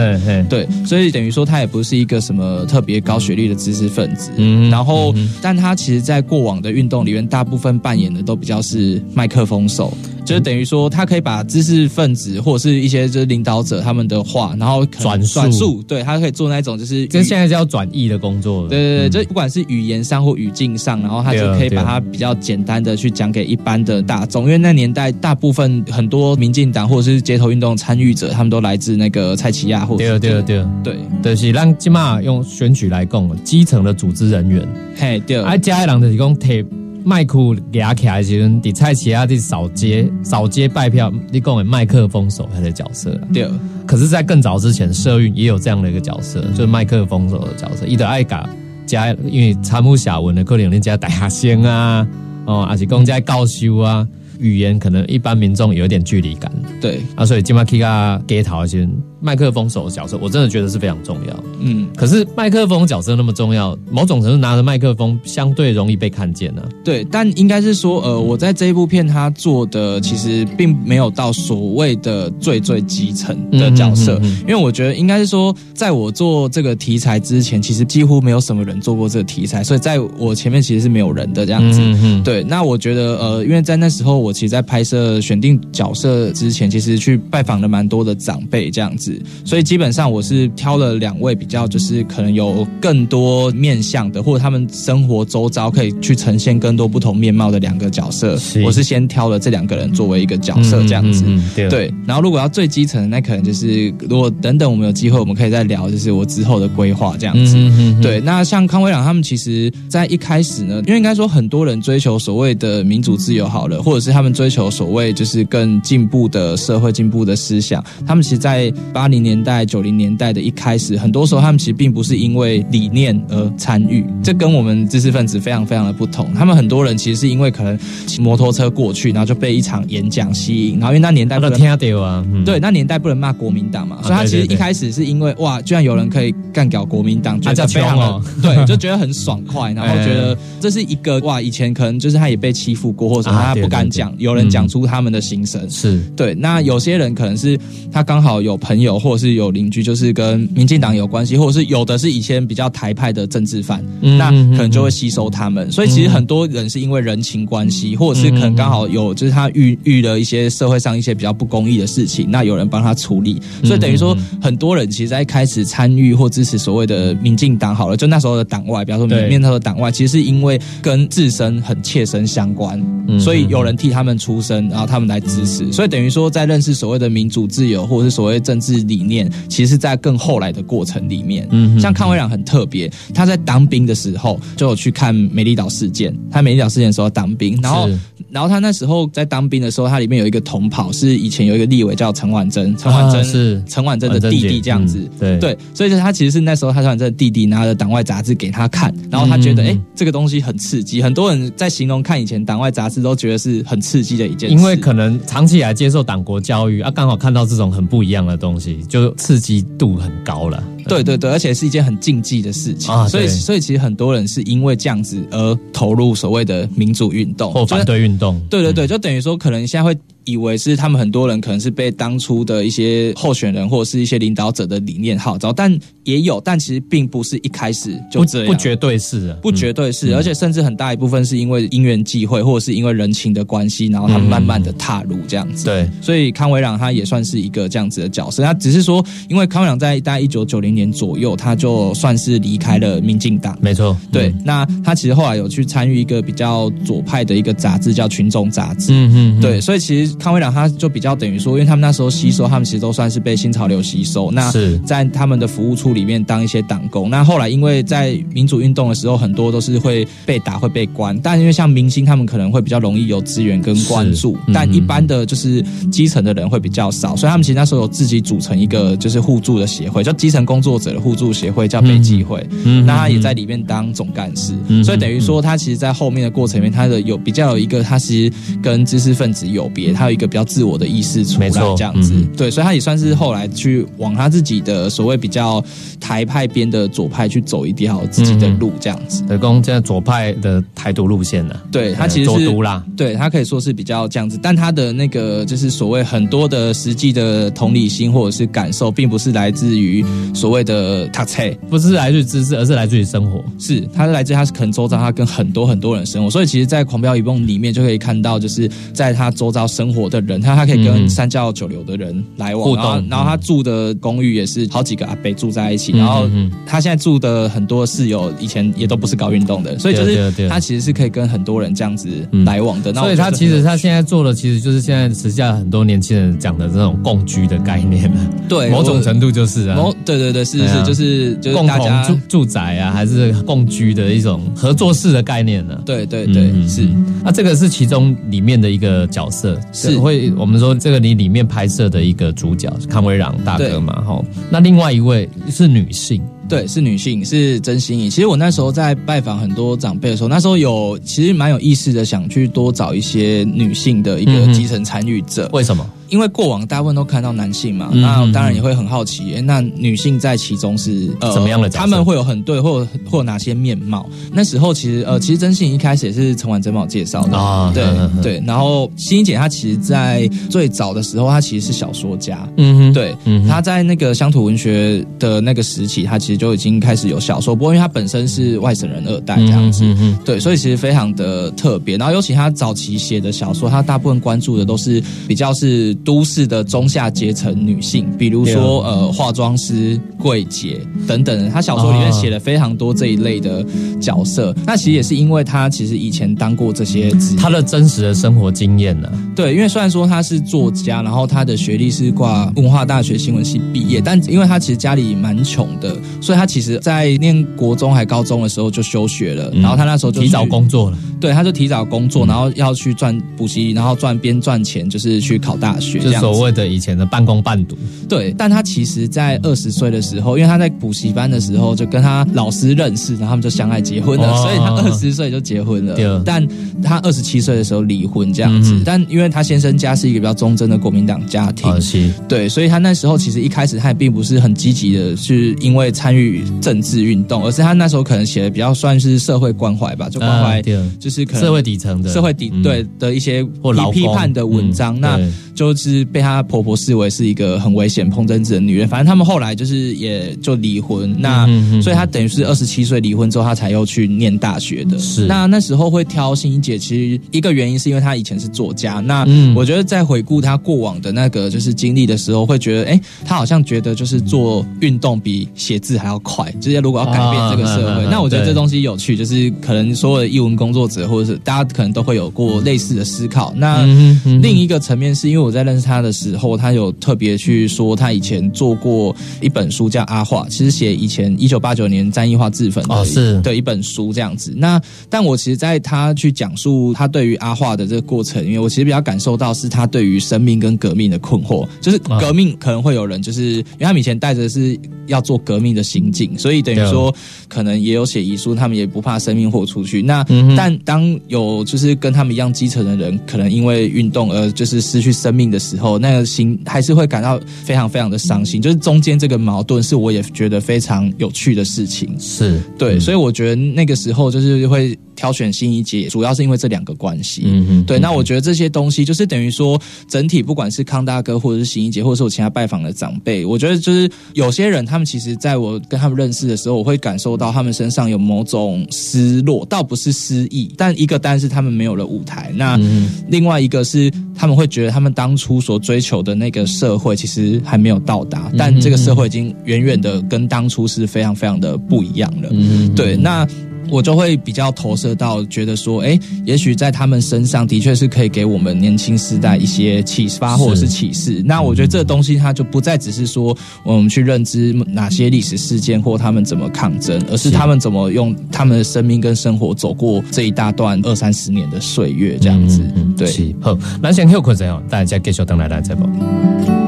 [0.48, 9.93] 对，所以等于说他也不是一个什么特别高学历的知识分子，嗯，然后但他其实，在过往的运动里面，大部分扮演的都比较是麦克风手。
[10.25, 18.67] 就是等于说，他可以把知识分子或者是一些就是领导者他们的话，然后转转述，对他可以做那种就是跟现在叫转译的工作。
[18.67, 24.45] 对对对，就不管是语言上或语境上，然后他就可以把它比较简单的去讲给一般的大众。
[24.45, 34.67] 因为那年代大部分很多民进党或者是街头运动参与者，他们都来自那个蔡奇亚或对对对对对，是让起码用选举来供基层的组织人员。
[34.95, 36.65] 嘿，对，而加一郎的提供贴。
[37.08, 37.38] 麦克
[37.72, 42.28] 夹起来的时候，伫菜市啊伫扫街扫街拜票，你讲的麦克风。
[42.28, 43.12] 手他的角色。
[43.32, 43.48] 对，
[43.86, 47.30] 可是，在更早之前，社运也有这样的一个角色，就是麦克风。
[47.30, 47.86] 手的角色。
[47.86, 48.50] 伊的爱甲
[48.88, 52.08] 加，因为参谋下文的可能人家大学生啊，
[52.48, 54.08] 哦，还是讲在教授啊，
[54.39, 58.91] 语言可能一般民众有一点距离感对，啊，所以今麦 K 啊给头的时候，
[59.26, 61.44] 麦克风手的角色，我真的觉得是非常重要。
[61.60, 81.80] 嗯，可是麦克风角色那么重要，某种程度拿着麦克风相对容易被看见呢、对，但应该是说，呃，我在这一部片他做的其实并没有到所谓的最最基层的角色，嗯嗯嗯因为我觉得应该是说，在我做这个题材之前，其实几乎没有什么人做过这个题材，所以在我前面其实是没有人的这样子。
[81.82, 82.24] 嗯嗯。
[82.24, 98.38] 对，那我觉得呃，因为在那时候我其实，在拍摄选定角色之前，其实去拜访了蛮多的长辈这样子，所以基本上我是挑了两位比较就是可能有更多面向的，或者他们生活周遭可以去呈现更多不同面貌的两个角色。
[98.38, 101.23] 是我是先挑了这两个人作为一个角色这样子。
[101.25, 107.56] 嗯嗯嗯对对，然后如果要最基层的，那可能就是如果等等我们有机会，我们可以再聊，就是我之后的规划这样子。
[108.01, 126.34] 对，那像康威朗他们，其实在一开始呢，因为应该说很多人追求所谓的民主自由好了，或者是他们追求所谓就是更进步的社会进步的思想，他们其实，在八零年代、九零年代的一开始，很多时候他们其实并不是因为理念而参与，这跟我们知识分子非常非常的不同。
[126.34, 127.77] 他们很多人其实是因为可能
[128.08, 132.45] 骑摩托车过去，然后就被一场演讲吸引，然后因为那年代不能听到啊，嗯。
[132.45, 138.23] 对，那年代不能骂国民党嘛，所以他其实一开始是因为哇，居然有人可以干掉国民党，觉得啊这非常的、穷哦。
[138.41, 145.69] 对，就觉得很爽快， 然后觉得这是一个哇，以前可能就是他也被欺负过，或者啊他不敢讲，有人讲出他们的心声。
[145.69, 145.99] 是。
[146.15, 147.60] 对，那有些人可能是
[147.91, 155.71] 他刚好有朋友，或者是有邻居，就是跟民进党有关系，或者是有的是以前比较台派的政治犯，那嗯那可能就会吸收他们。
[155.71, 169.26] 所以其实很多人是因为人情关系，或者是可能刚好有就是他遇遇了一些社会上一些比较不公义的事情，那有人帮他处理，所以等于说很多人其实在一开始参与或支持所谓的民进党好了，就那时候的党外，比方说对。
[169.26, 181.48] 民面头的党外，其实是因为跟自身很切身相关，嗯所以有人替他们出声，然后他们来支持，所以等于说在认识所谓的民主自由或者是所谓政治理念，其实是在更后来的过程里面。
[181.52, 195.00] 嗯像康威朗很特别，他在当兵的时候就有去看美丽岛事件，他美丽岛事件的时候当兵，然后是然后他那时候在当兵的时候，他里面有一个同袍是以前有一个立委叫陈婉珍，陈婉珍、啊是陈婉珍的弟弟这样子。
[195.00, 210.62] 嗯对对，所以就他其实是那时候他陈婉珍的弟弟拿着党外杂志给他看，然后他觉得哎、这个东西很刺激，很多人在形容看以前党外杂志都觉得是很刺激的一件事，因为可能长期以来接受党国教育啊，刚好看到这种很不一样的东西，就刺激度很高了。
[210.88, 217.54] 对对对，而且是一件很禁忌的事情，所以所以其实很多人是因为这样子而投入所谓的民主运动。
[217.54, 217.86] 或反。
[217.86, 219.95] 对运动，对对对，就等于说，可能现在会
[220.26, 235.66] 以为是他们很多人可能是被当初的一些候选人或者是一些领导者的理念号召，但也有，但其实并不是一开始就不这样，不绝对是啊，不绝对是，而且甚至很大一部分是因为因缘际会，或者是因为人情的关系，然后他们慢慢的踏入这样子。
[235.66, 243.58] 对，所以康维朗他也算是一个这样子的角色，他只是说，因为康维朗在大概一九九零年左右，他就算是离开了民进党。
[243.62, 248.92] 没错，对，那他其实后来有去参与一个比较左派的一个杂志，叫《群众杂志》。
[248.96, 249.42] 嗯嗯，嗯。
[249.42, 254.32] 对，所以其实康威朗他就比较等于说，因为他们那时候吸收，他们其实都算是被新潮流吸收。
[254.32, 257.10] 那是在他们的服务处里面当一些党工。
[257.10, 261.17] 那后来因为在民主运动的时候，很多都是会被打、会被关。
[261.21, 272.45] 但因为像明星，他们可能会比较容易有资源跟关注，嗯但一般的就是基层的人会比较少，所以他们其实那时候有自己组成一个就是互助的协会，叫基层工作者的互助协会，叫北基会。
[272.63, 282.28] 嗯那他也在里面当总干事，嗯所以等于说他其实，在后面的过程里面，他的有比较有一个，他其实跟知识分子有别，他有一个比较自我的意识出来这样子，嗯。
[282.36, 285.63] 对，所以他也算是后来去往他自己的所谓比较
[286.00, 289.24] 台派边的左派去走一条自己的路这样子。
[289.28, 303.44] 德公现在左派的台独路线呢，对他其实是左独啦，对他可以说是比较这样子，但他的那个就是所谓很多的实际的同理心或者是感受，并不是来自于所谓的他菜，不是来自于知识，而是来自于生活。
[303.58, 310.86] 是，他是来自他是可能周遭他跟很多很多人生活，所以其实，在《狂飙一梦》里面就可以看到，就是在他周遭生活的人，他他可以嗯。
[310.86, 322.93] 跟三教九流的人来往，然后嗯然后他住的公寓也是好几个阿伯住在一起，嗯然后嗯他现在住的很多室友以前也都不是搞运动的，所以就是他其实是可以跟很多人这样子嗯来往的。
[322.93, 328.19] 所以他其实他现在做的，其实就是现在时下很多年轻人讲的这种共居的概念了。
[328.47, 336.88] 对某种程度就是啊，某对对对是是就是就是共大家同住住宅啊，还是共居的一种合作式的概念呢、对对对嗯是。
[337.23, 344.24] 那、这个是其中里面的一个角色，是会我们说这个你里面拍摄的一个主角康威朗大哥嘛，哈。
[344.50, 348.10] 那另外一位是女性，对，是女性，是曾心怡。
[348.10, 355.50] 其实我那时候在拜访很多长辈的时候，那时候有其实蛮有意识的，想去多找一些女性的一个基层参与者。
[355.52, 355.86] 为什么？
[356.10, 364.08] 因为过往大部分都看到男性嘛，那当然也会很好奇，诶那女性在其中是呃怎么样的角色他们会有很对，或或哪些面貌？
[364.32, 367.30] 那时候其实呃，其实真信一开始也是陈婉珍帮我介绍的
[367.74, 368.44] 对啊嗯嗯嗯对。
[368.46, 379.84] 然后欣怡姐她其实，在最早的时候，她其实是小说家，嗯哼，对，嗯她在那个乡土文学的那个时期，她其实就已经开始有小说，不过因为她本身是外省人二代这样子。
[379.84, 381.98] 嗯哼对，所以其实非常的特别。
[381.98, 391.50] 然后，尤其她早期写的小说，她大部分关注的都是比较是都市的中下阶层女性，比如说呃化妆师、柜姐等等。
[391.50, 393.65] 他小说里面写了非常多这一类的
[394.00, 394.56] 角色。
[394.65, 397.41] 那其实也是因为他其实以前当过这些职业。
[397.41, 416.28] 他的真实的生活经验呢、对，因为虽然说他是作家，然后他的学历是挂文化大学新闻系毕业，但因为他其实家里蛮穷的，所以他其实在念国中还高中的时候就休学了，然后他那时候就提早工作了，对，他就提早工作，然后要去赚补习，然后赚边赚钱，就是去考大学这就样子。
[416.28, 417.78] 所谓的以前的半工半读。
[418.08, 424.43] 对，但他其实，在二十岁的时候，因为他在补习班的时候就跟他老师认识，然后他们就相爱结婚了，哦。
[424.43, 426.06] 所以他二十岁就结婚了对。
[426.26, 426.48] 但
[426.84, 428.80] 他二十七岁的时候离婚这样子，嗯。
[428.80, 440.80] 哼但因为他先生家是一个比较忠贞的国民党家庭，可惜，对，所以他那时候其实一开始他也并不是很积极的，是因为参与政治运动，而是他那时候可能写的比较算是社会关怀吧，就关怀啊对。
[441.00, 442.63] 就是可能社会底层的社会底嗯。
[442.63, 445.19] 对的一些或劳批批判的文章，那
[445.54, 448.88] 就是被她婆婆视为是一个很危险碰政治的女人。
[448.88, 451.46] 反正他们后来就是也就离婚，那、
[451.82, 454.98] 所以她等于是二十七岁离婚之后，她才又去念大学的。
[455.00, 459.00] 是那那时候会挑欣怡姐，其实一个原因是因为她以前是作家。
[459.00, 473.54] 那嗯我觉得在回顾她过往的那个就是经历的时候，会觉得，哎，她好像觉得就是做运动比写字还要快，就是如果要改变这个社会，那我觉得这东西有趣，就是可能所有的译文工作者或者是大家可能都会有过类似的思考。
[473.56, 483.41] 那嗯嗯另一个层面是因为我在认识他的时候，他有特别去说他以前做过一本书叫《阿画》，其实写以前一九八九年詹益化自焚的哦是。
[483.41, 484.54] 的一本书这样子。
[484.56, 492.19] 那但我其实在他去讲述他对于阿画的这个过程，因为我其实比较感受到是他对于生命跟革命的困惑，就是啊。
[492.19, 497.13] 革命可能会有人就是因为他们以前带着是要做革命的心境，所以等于说
[497.47, 500.01] 可能也有写遗书，他们也不怕生命豁出去。
[500.01, 508.62] 那、嗯但当有就是跟他们一样基层的人，可能因为运动而就是失去生命的时候，那个心还是会感到非常非常的伤心。
[508.62, 512.15] 就是中间这个矛盾，是我也觉得非常有趣的事情。
[512.20, 517.43] 是对，嗯所以我觉得那个时候就是会挑选新一届，主要是因为这两个关系。
[517.45, 542.49] 嗯嗯对，那我觉得这些东西就是等于说，整体不管是康大哥，或者是新一届，或者是我其他拜访的长辈，我觉得就是有些人，他们其实在我跟他们认识的时候，我会感受到他们身上有某种失落，倒不是失意，但一个但是他们没有了舞台，那嗯另外一个是他们会觉得他们当初所追求的那个社会其实还没有到达，但这个社会已经远远的跟当初是非常非常的不一样了。
[542.51, 543.47] 嗯对，那
[543.89, 551.41] 我就会比较投射到，觉得说，哎，也许在他们身上的确是可以给我们年轻时代一些启发或者是启示。
[551.45, 562.82] 那我觉得这个东西它就不再只是说我们去认知哪些历史事件或他们怎么抗争，而是是他们怎么用他们的生命跟生活走过这一大段二三十年的岁月，这样子。
[563.15, 563.56] 对。
[563.62, 566.85] 好，那先休困一下哦，大家继续等来咱节目。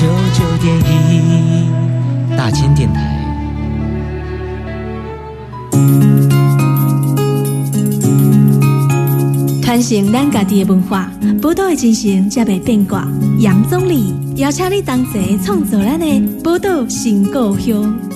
[0.00, 2.98] 九九点一大千电台。
[9.62, 13.06] 传承咱家己的文化，宝岛的精神才袂变卦。
[13.40, 16.06] 杨总理邀请你同齐创造咱的
[16.42, 18.09] 宝岛新故乡。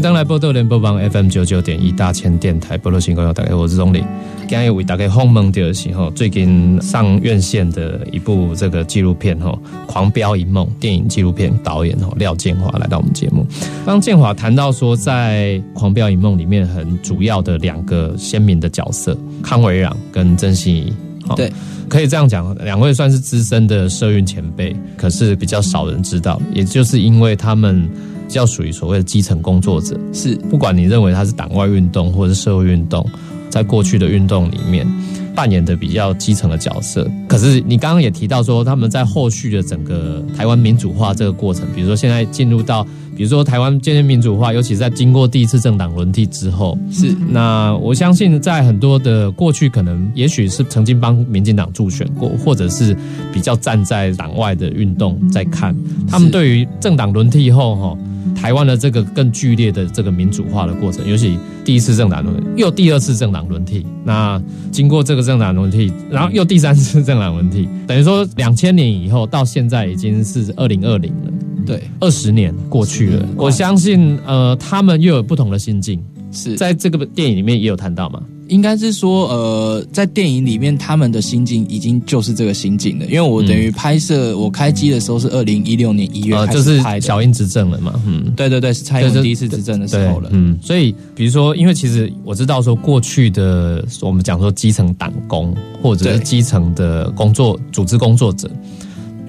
[0.00, 4.02] 迎登来波多联播网 FM 九九点一大千电台波多新闻，大家好，我是钟理。
[4.48, 13.46] 今日为大家访问到的是吼，最近上院线的一部这个纪录片吼，《狂飙一梦》电影纪录片导演吼廖建华来到我们节目。
[13.84, 20.90] 刚建华谈到说，在《狂飙一梦》里面很主要的两个鲜明的角色，康维朗跟曾心怡。
[21.28, 21.52] 吼对，
[21.90, 33.04] 可以这样讲，两位算是资深的社运前辈，可是比较少人知道，也就是因为他们比较属于所谓的基层工作者，是不管你认为他是党外运动或者是社会运动，
[33.48, 34.86] 在过去的运动里面
[35.34, 37.08] 扮演的比较基层的角色。
[37.28, 42.84] 可是你刚刚也提到说，他们在后续的整个台湾民主化这个过程，比如说现在进入到，
[43.16, 52.96] 比如说台湾渐渐民主化，尤其是在经过第一次政党轮替之后，是那我相信，在很多的过去，可能也许是曾经帮民进党助选过，或者是
[53.32, 55.74] 比较站在党外的运动在看，
[56.08, 57.98] 他们对于政党轮替后哈。
[58.34, 71.32] 台湾的这个更剧烈的这个民主化的过程，尤其第一次政党轮，又第二次政党轮替，那经过这个政党轮替，然后又第三次政党轮替，等于说两千年以后到现在已经是二零二零了，
[71.66, 76.02] 对，二十年过去了，我相信呃，他们又有不同的心境，
[76.32, 76.56] 是。
[76.56, 83.06] 在这个电影里面也有谈到嘛，应该是说，呃，在电影里面，他们的心境已经就是这个心境了。
[83.06, 87.00] 因为我等于拍摄，我开机的时候是二零一六年一月就是始拍的。
[87.00, 88.30] 小英执政了嘛，嗯。
[88.36, 90.28] 对对对，是蔡英文第一次执政的时候了。
[90.32, 98.50] 嗯，所以比如说，因为其实我知道说，过去的我们讲说基层党工或者是基层的工作组织工作者，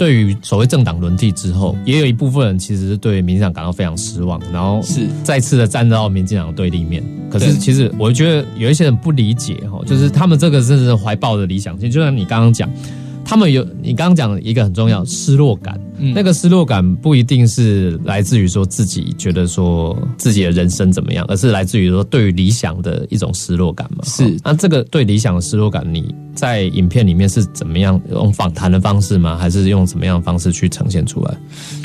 [0.01, 7.03] 对于所谓政党轮替之后，也有一部分人其实是对民进党感到非常失望，然后是再次的站到民进党的对立面。
[7.29, 12.67] 可是其实我觉得有一些人不理解哈，就是他们这个是怀抱的理想性，就像你刚刚讲。
[13.23, 24.03] 他们有你刚刚讲的一个很重要失落感，嗯那个失落感不一定是来自于说自己觉得说自己的人生怎么样，而是来自于说对于理想的一种失落感嘛。
[24.03, 29.37] 是哦那这个对理想的失落感，你在影片里面是怎么样用访谈的方式吗？
[29.37, 31.33] 还是用什么样的方式去呈现出来？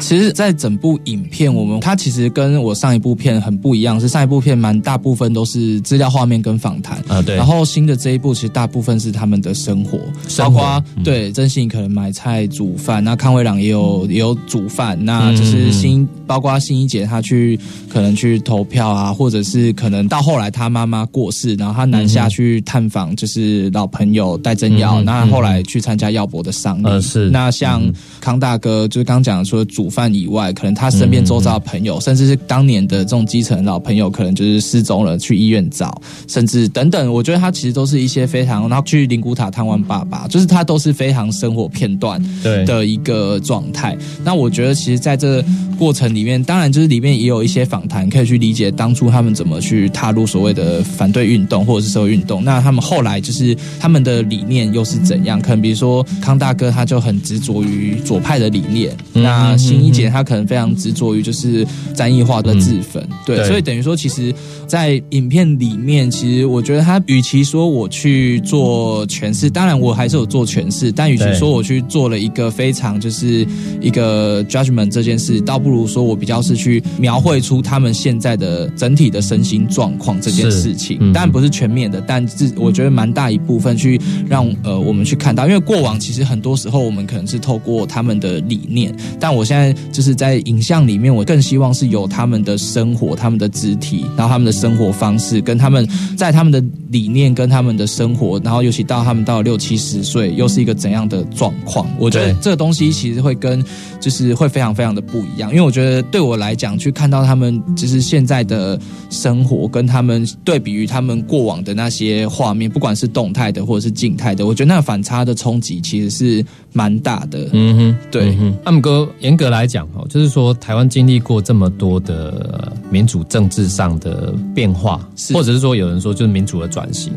[0.00, 6.98] 其实，在整部影片，我们它其实跟我上一部片很不一样，是上一部片蛮大部分都是资料画面跟访谈。
[7.09, 27.31] 啊，对，然后新的这一部其实大部分是他们的生活，生活包括、嗯对曾信可能买菜煮饭，那康威朗也有也有煮饭，那就是新包括新一姐她去可能去投票啊，或者是可能到后来她妈妈过世，然后她南下去探访就是老朋友戴真尧，嗯那后来去参加耀博的商，嗯，呃是。
[27.31, 27.83] 那像
[28.26, 43.96] 康大哥就是刚讲说煮饭以外，可能他身边周遭的朋友，甚至是当年的这种基层老朋友，可能就是失踪了，去医院找，甚至等等，我觉得他其实都是一些非常，然后去灵骨塔探望爸爸，就是他都是非常生活片段对的一个状态。
[44.24, 45.40] 那我觉得其实在这
[45.78, 52.42] 过程里面，当然就是里面也有一些访谈，可以去理解当初他们怎么去踏入所谓的反对运动或者是社会运动。
[52.42, 55.40] 那他们后来就是他们的理念又是怎样？
[55.40, 63.07] 可能比如说康大哥他就很执着于左派的理念，嗯那新一姐她可能非常执着于就是战役化的自焚。
[63.24, 64.35] 对，对所以等于说，其实，
[64.66, 73.46] 在影片里面，其实我觉得她与其说我去做诠释，当然我还是有做诠释，但与其说我去做了一个非常就是
[73.81, 80.98] 一个 judgment 这件事，倒不如说我比较是去描绘出他们现在的整体的身心状况这件事情。
[81.00, 83.98] 嗯当然不是全面的，但是我觉得蛮大一部分去
[84.29, 101.88] 让呃我们去看到，因为过往其实很多时候我们可能是透过他们的理念，但我现在就是在影像里面，我更希望是有他们的生活、他们的肢体，然后他们的生活方式，跟他们在他们的理念跟他们的生活，然后尤其到他们到六七十岁，又是一个怎样的状况？
[101.98, 103.64] 我觉得这个东西其实会跟
[103.98, 108.78] 就是会非常非常的不一样，因为我觉得对我来讲，去看到他们就是现在的
[109.10, 117.48] 生活，跟他们对比于他们过往的那些画面，不管是动态的或者是静态的，我觉得那个反差的冲击其实是蛮大的。
[117.52, 118.59] 嗯哼，哼，对嗯哼。
[118.64, 125.00] 那么哥，严格来讲哦，就是说台湾经历过这么多的呃民主政治上的变化，
[125.32, 127.12] 或者是说有人说就是民主的转型。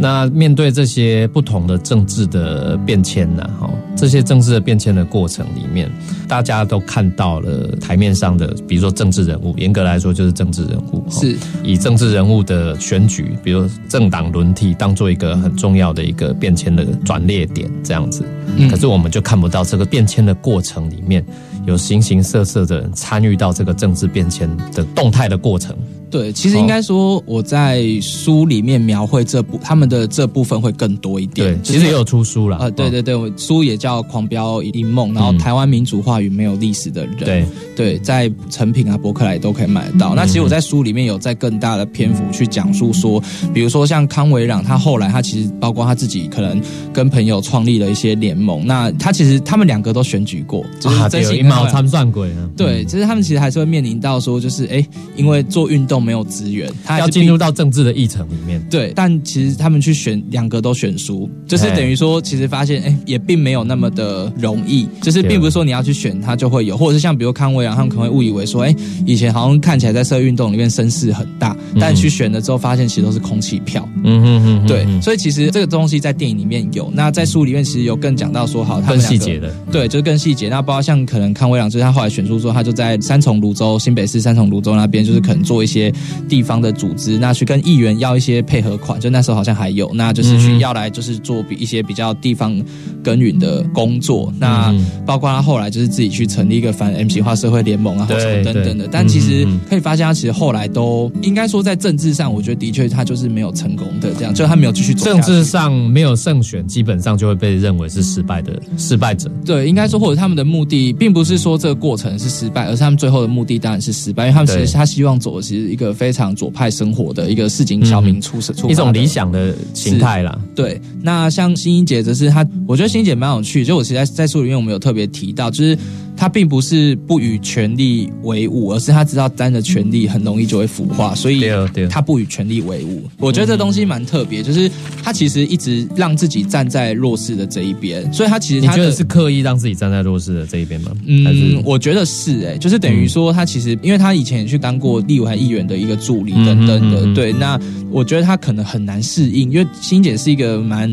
[0.00, 5.90] 那面对这些不同的政治的变迁呢、哈，这些政治的变迁的过程里面，
[6.28, 18.22] 大家都看到了台面上的，比如说政治人物，严格来说就是政治人物，是以政治人物的选举，比如政党轮替，当做一个很重要的一个变迁的转捩点，这样子。
[18.56, 21.24] 嗯可是我们就看不到这个变迁的过程里面
[21.66, 25.76] 有形形色色的人参与到这个政治变迁的动态的过程。
[26.10, 31.54] 对，其实应该说我在书里面描绘这部他们的这部分会更多一点。
[31.54, 32.58] 对，就是其实也有出书了。
[32.58, 37.16] 呃，对哦对对，我书也叫《狂飙一梦》，然后嗯台湾民主化与没有历史的人。
[37.16, 37.46] 对，
[37.76, 40.14] 对，在成品啊、博客来都可以买得嗯到。
[40.14, 46.60] 那其实我在书里面有在更大的篇幅去讲述说，比如说像康维朗，他后来他其实包括他自己可能
[46.92, 52.48] 跟朋友创立了一些联盟，那他其实他们两个都选举过，就是真心一毛参算鬼啊。
[52.56, 54.86] 对，其实他们其实还是会面临到说，就是哎，
[55.16, 58.60] 因为做运动没有资源，他要进入到政治的议程里面。
[58.70, 68.74] 对，但其实他们去选两个都选输，就是哎等于说，其实发现哎，也并没有那么的容易，就是并不是说你要去选他就会有，或者是像比如康威啊，他们可能会误以为说，哎，
[69.06, 73.88] 以前好像看起来在社会运动里面声势很大，但去选了之后发现其实都是空气票。
[74.04, 79.54] 嗯哼哼哼，对，所以其实这个东西在电影里面有，那在书里面其实有更讲到说，好，他更们两个细节的。
[79.72, 80.48] 对，就是更细节。
[80.48, 85.87] 那包括像可能康威朗，就是他后来选出说，他就在三重泸州、新北市三重泸州那边，就是可能做一些
[86.28, 92.60] 地方的组织，那去跟议员要一些配合款，就那时候好像还有，那就是去要来就是做比一些比较地方
[93.02, 94.32] 耕耘的工作。
[94.38, 98.88] 那嗯包括他后来就是自己去成立一个反 M 型化社会联盟啊，或对什么等等的。
[98.90, 109.30] 但其实可以发现，他其实后来都应该说在政治上，我觉得的确他就是没有成功的，这样就他没有继续走政治上没有胜选，基本上就会被认为是失败的失败者。
[109.44, 119.08] 对，应该说，或者他们的目的，并不是说这个过程是失败，而是他们最后的目的当然是失败，因为他们其对实他希望走的其实一个非常左派生活的一个市井小民出出发的一种理。
[119.08, 120.38] 想的形态啦。
[120.54, 125.78] 对，那像欣欣姐则是她，我觉得欣欣姐蛮有趣，就我其实在在书里面我们有特别提到，就是
[126.18, 133.04] 她并不是不与权力为伍，而是他知道担着权力很容易就会腐化，所以对哦对哦她不与权力为伍。
[133.18, 134.68] 我觉得这东西蛮特别，就是
[135.04, 140.90] 他其实一直让自己站在弱势的这一边，所以他其实你觉得是刻意让自己站在弱势的这一边吗？
[141.06, 147.32] 嗯，我觉得是哎、就是等于说他其实，因为他以前也去当过立委议员的一个助理等等的，嗯嗯嗯嗯对。
[147.32, 147.60] 那
[147.90, 150.90] 我觉得他可能很难适应，因为欣姐是一个蛮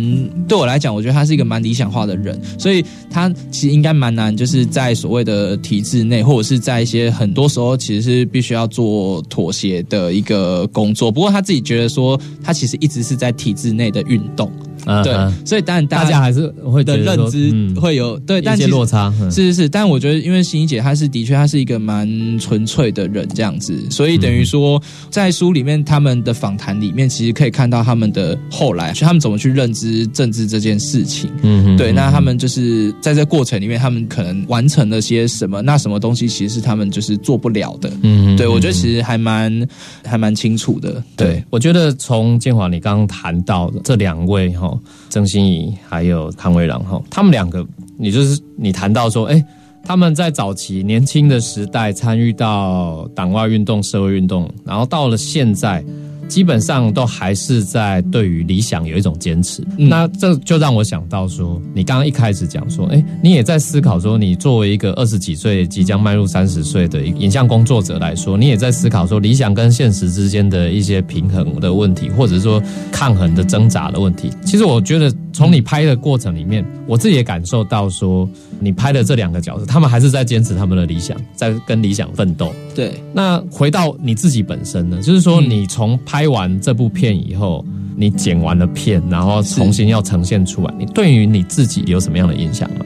[0.47, 11.11] 对我来讲，我觉得他是一个蛮理想化的人，所以他其实应该蛮难，就是在所谓的体制内，或者是在一些很多时候其实是必须要做妥协的一个工作。
[11.11, 14.51] 不过他自己觉得说，他其实一直是在体制内的运动，
[14.85, 19.13] 嗯嗯，所以当然大家还是会觉的认知嗯会有、对，但一些落差。
[19.21, 22.07] 嗯是是是，但我觉得，因为欣怡姐她是的确，她是一个蛮
[22.39, 31.29] 纯粹的人，这样子，所以等于说，在书里面他们的访谈里面，其实可以看到他们的后来，就他们怎么去认知政治这件事情。
[31.41, 35.61] 嗯对，那他们就是在这过程里面，他们可能完成了些什么？
[35.61, 37.91] 那什么东西其实是他们就是做不了的。
[38.03, 39.67] 嗯对，我觉得其实还蛮
[40.05, 41.01] 还蛮清楚的。
[41.15, 44.74] 对，，我觉得从建华你刚刚谈到的这两位哈，
[45.09, 47.65] 曾心怡还有康威朗哈，他们两个，
[47.97, 49.43] 你就是你谈到说，哎，
[49.83, 55.83] 他们在早期年轻的时代参与到党外运动、社会运动，然后到了现在。
[56.27, 72.61] 基本上都还是在对于理想有一种坚持，嗯那这就让我想到说，你刚刚一开始讲说，哎，你也在思考说，你作为一个二十几岁即将迈入三十岁的影像工作者来说，你也在思考说理想跟现实之间的一些平衡的问题，或者说
[72.91, 74.29] 抗衡的挣扎的问题。
[74.45, 82.51] 其实我觉得从你拍的过程里面，我自己也感受到说，你拍的这两个角色，他们还是在坚持他们的理想，在跟理想奋斗。
[82.75, 87.65] 对，那回到你自己本身呢，就是说嗯你从拍完这部片以后，
[87.95, 92.85] 你剪完了片，然后重新要呈现出来，你对于你自己有什么样的影响吗？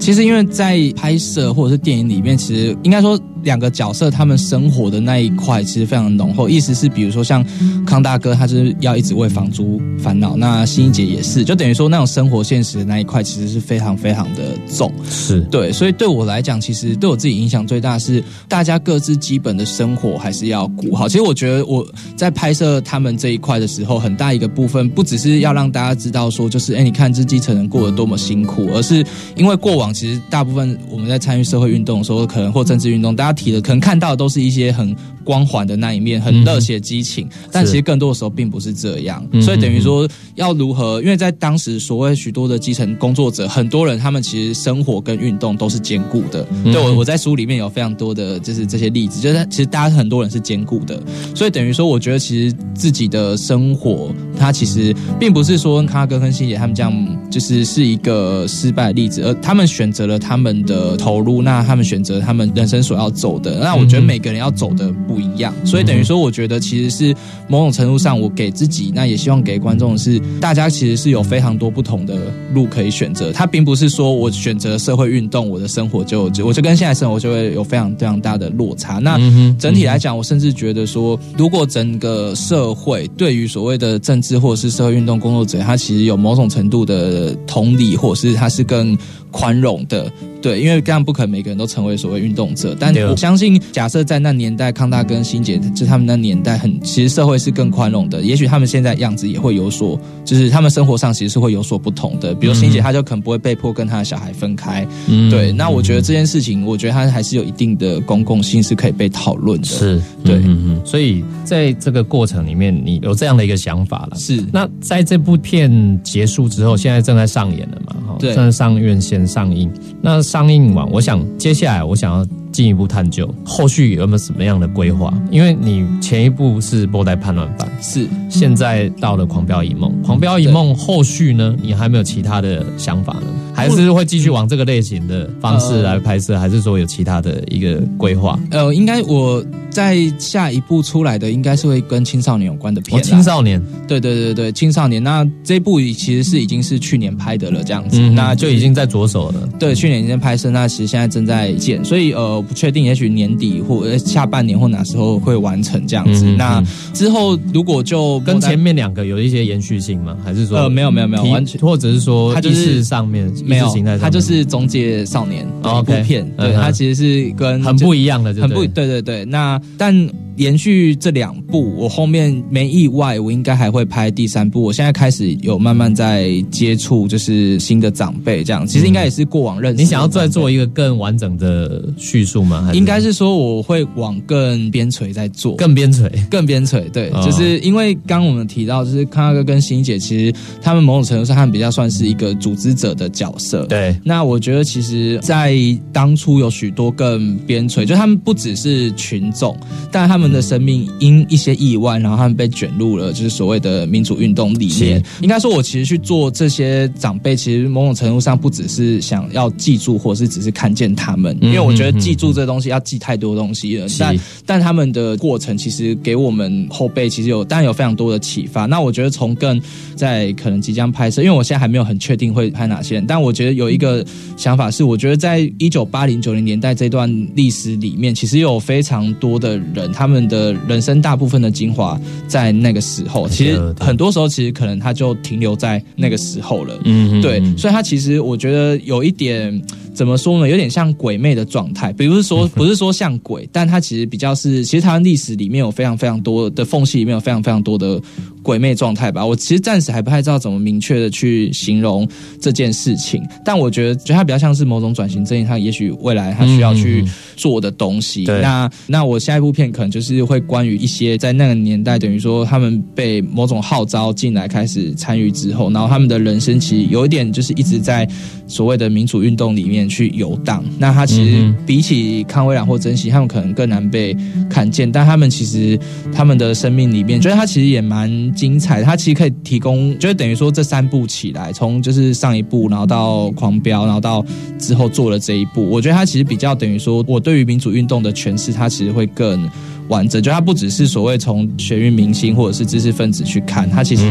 [0.00, 6.48] 其实因为在拍摄或者是电影里面，其实应该说两个角色他们生活的那一块其实非常浓厚。
[6.48, 7.44] 意思是，比如说像
[7.86, 14.92] 康大哥，他就是要一直为房租烦恼；那欣怡姐也是，就等于说那种生活现实的那一块其实是非常非常的重。
[15.10, 21.08] 是对，所以对我来讲，其实对我自己影响最大是大家各自基本的生活还是要顾好。
[21.08, 21.86] 其实我觉得我
[22.16, 29.04] 在拍摄他们这一块的时候，很大一个部分不只是要让大家知道说，就是哎，你看这基层人过得多么辛苦，而是
[29.36, 39.26] 因为过往其实大部分我们在参与社会运动的时候，可能或政治运动，大家提的，可能看到的都是一些很光环的那一面，很热血激情，但其实更多的时候并不是这样。
[39.32, 41.00] 嗯所以等于说，要如何？
[41.02, 46.46] 因为在当时所谓许多的基层工作者，很多人他们其实生活跟运动都是兼顾的。
[46.64, 51.00] 嗯对我我在书里面有非常多的就是这些例子，就是其实大家很多人是兼顾的。
[51.34, 63.58] 所以等于说，我觉得其实自己的生活，它其实并不是说康哥跟欣姐他们这样就是是一个失败的例子，而他们选择了他们的投入，那他们选择他们人生所要走的。
[63.58, 67.14] 那我觉得每个人要走的不一样，所以等于说，我觉得其实是
[67.48, 72.16] 某种程度上，我给自己，那也希望给观众的是，大家其实是有非常多不同的
[72.54, 73.32] 路可以选择。
[73.32, 78.98] 它并不是说我选择社会运动，我的生活就就我就跟现在生活就会有非常非常大的落差。
[78.98, 79.18] 那
[79.58, 88.96] 整体来讲，我甚至觉得说，如果整个社会对于所谓的政治或者是社会运动工作者，他其实有某种程度的同理，或者是他是更
[89.30, 90.10] 宽容的。
[90.40, 98.20] 对，因为这样不可能每个人都成为所谓运动者，但我相信，假设在那年代，康大跟欣姐，就他们那年代很，其实社会是更宽容的。
[98.22, 102.34] 也许他们现在样子也会有所，就是他们生活上其实是会有所不同的。
[102.34, 104.86] 比如欣姐，她就可能不会被迫跟她的小孩分开。
[105.08, 109.66] 嗯对，那我觉得这件事情，我觉得它还是有一定的公共性是可以被讨论的。
[109.66, 110.80] 是，对嗯。
[110.84, 114.16] 所以在这个过程里面，你有这样的一个想法了。
[114.16, 117.96] 是那在这部片结束之后，现在正在上演了嘛？
[118.06, 119.70] 哈，对正在上院线上映。
[120.00, 125.12] 那上上映完，我想接下来我想要进一步探究后续有没有什么样的规划？
[125.30, 133.26] 因为你前一部是《波代叛乱犯》，是，现在到了《狂飙一梦》，《狂飙一梦》后续呢，你还没有其他的想法呢？
[133.54, 138.38] 还是会继续往这个类型的方式来拍摄，还是说有其他的一个规划？
[138.52, 145.02] 呃，应该我在下一步出来的应该是会跟青少年有关的片哦，青少年，对对对对，青少年。
[145.02, 147.98] 那这部其实是已经是去年拍的了，这样子。
[148.00, 149.48] 嗯，那那就已经在着手了。
[149.58, 156.24] 对，去年已经拍摄，那其实现在正在建，所以呃不确定，也许年底或呃下半年或哪时候会完成这样子。
[156.26, 156.62] 嗯嗯那
[156.92, 160.16] 之后如果就跟前面两个有一些延续性吗？
[160.24, 169.24] 还是说呃没有没有没有完全或者是说它就是上面没有意识形态上面，它就是《中介少年》的一部片，对，嗯它其实是跟很不一样的，很不对对对。
[169.24, 169.94] 那但
[170.38, 174.62] 连续这两部，我后面没意外，我应该还会拍第三部。
[174.62, 178.64] 我现在开始有慢慢在接触，就是新的长辈这样。
[178.66, 179.82] 其实应该也是过往认识。
[179.82, 182.62] 你想要再做一个更完整的叙述吗？
[182.66, 186.08] 还应该是说我会往更边陲在做，更边陲。
[186.30, 190.32] 更边陲，对，哦就是因为刚刚我们提到，就是康大哥跟欣姐，其实
[190.62, 193.64] 他们某种程度上，他们比较算是一个组织者的角色。
[193.66, 195.56] 对，那我觉得，其实，在
[195.92, 199.56] 当初有许多更边陲，就他们不只是群众，
[199.90, 205.02] 但他们的生命因一些意外，然后他们被卷入了就是所谓的民主运动里面。
[205.20, 213.86] 应该说，我其实去做这些长辈，其实某种程度上不只是想要记住，或者是只是看见他们，因为我觉得记住这东西要记太多东西了。
[213.98, 214.16] 但
[214.46, 218.66] 但他们的过程其实给我们后辈其实有当然有非常多的启发。
[218.66, 219.60] 那我觉得从更
[219.94, 224.04] 在可能即将拍摄，因为我现在还没有很确定会拍哪些人，但我觉得有一个
[224.36, 236.74] 想法是，我觉得在一九八零九零年代这段历史里面，其实有非常多的人，他们的人生大部分的精华在那个时候，其实很多时候其实可能他就停留在那个时候了。
[236.84, 239.62] 嗯对，所以他其实我觉得有一点
[239.98, 248.00] 怎么说呢，有点像鬼魅的状态，比如是说不是说像鬼，但它其实比较是，其实台湾历史里面有非常非常多的缝隙，里面有非常非常多的
[248.40, 249.26] 鬼魅状态吧。
[249.26, 252.08] 我其实暂时还不太知道怎么明确的去形容
[252.40, 258.22] 这件事情，但我觉得，觉得它比较像是某种转型正义，它也许未来它需要去做的东西。
[258.22, 268.08] 对那那我下一部片可能就是会关于一些在那个年代，等于说他们被某种号召进来开始参与之后，然后他们的人生其实有一点就是一直在
[268.46, 270.62] 所谓的民主运动里面去游荡。
[270.78, 274.16] 那他其实嗯比起康威朗或珍惜，他们可能更难被
[274.50, 275.78] 看见，但他们其实
[276.12, 278.84] 他们的生命里面，觉得他其实也蛮精彩的。
[278.84, 284.24] 他其实可以提供，就是等于说这三部起来，从就是上一部，然后到狂飙，然后到
[284.58, 289.48] 之后做了这一部，我觉得他其实比较等于说，我对于民主运动的诠释，他其实会更
[289.88, 290.22] 完整。
[290.22, 294.04] 就它不只是所谓从学运明星或者是知识分子去看，它其实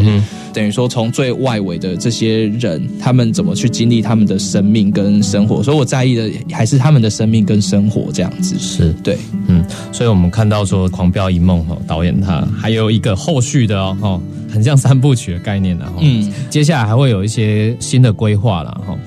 [0.53, 5.61] 等于说从最外围的这些人，他们怎么去经历他们的生命跟生活。
[5.61, 8.57] 所以我在意的还是他们的生命跟生活这样子。
[8.59, 9.17] 是，对，
[9.47, 14.21] 嗯，所以我们看到说《狂飙一梦》哈，导演他还有一个后续的哦，哈，
[14.51, 18.97] 很像三部曲的概念的哈，嗯，接下来还会有一些新的规划了哈。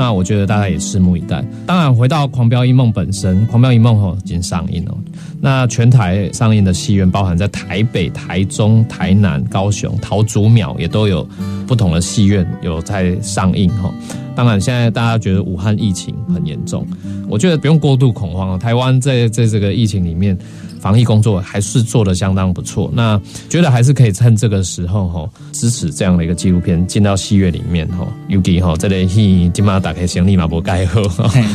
[0.00, 1.44] 那我觉得大家也拭目以待。
[1.66, 4.96] 当然，回到《狂飙一梦》本身，《狂飙一梦》吼已经上映了。
[5.42, 11.22] 那全台上映的戏院，包含在台北、台中、台南、高雄、桃竹苗，也都有
[11.66, 13.92] 不同的戏院有在上映哈。
[14.34, 16.86] 当然，现在大家觉得武汉疫情很严重，
[17.28, 18.58] 我觉得不用过度恐慌哦。
[18.58, 20.34] 台湾在在这个疫情里面。
[20.80, 31.02] 防疫工作还是做的相当不错，那觉得还是可以趁这个时候哈，支持这样的一个纪录片进到戏院里面哈，尤其哈这里戏起码打开行李马不该喝，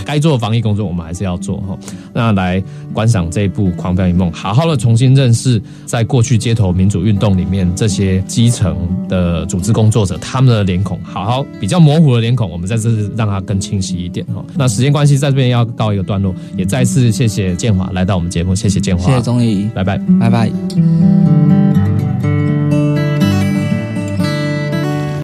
[0.05, 1.77] 该做防疫工作我们还是要做哈。
[2.13, 2.63] 那来
[2.93, 8.77] 观赏这一部《狂飙一梦》，好好的重新认识在过去街头民主运动里面这些基层
[9.09, 14.45] 的组织工作者他们的脸孔，好好比较模糊的脸孔，我们在这让它更清晰一点哈。
[14.55, 19.14] 那时间关系，在这边要告一个段落，也再次谢谢建华来到我们节目，谢谢建华。
[19.15, 19.99] 谢钟，拜拜。
[20.19, 21.34] 拜拜。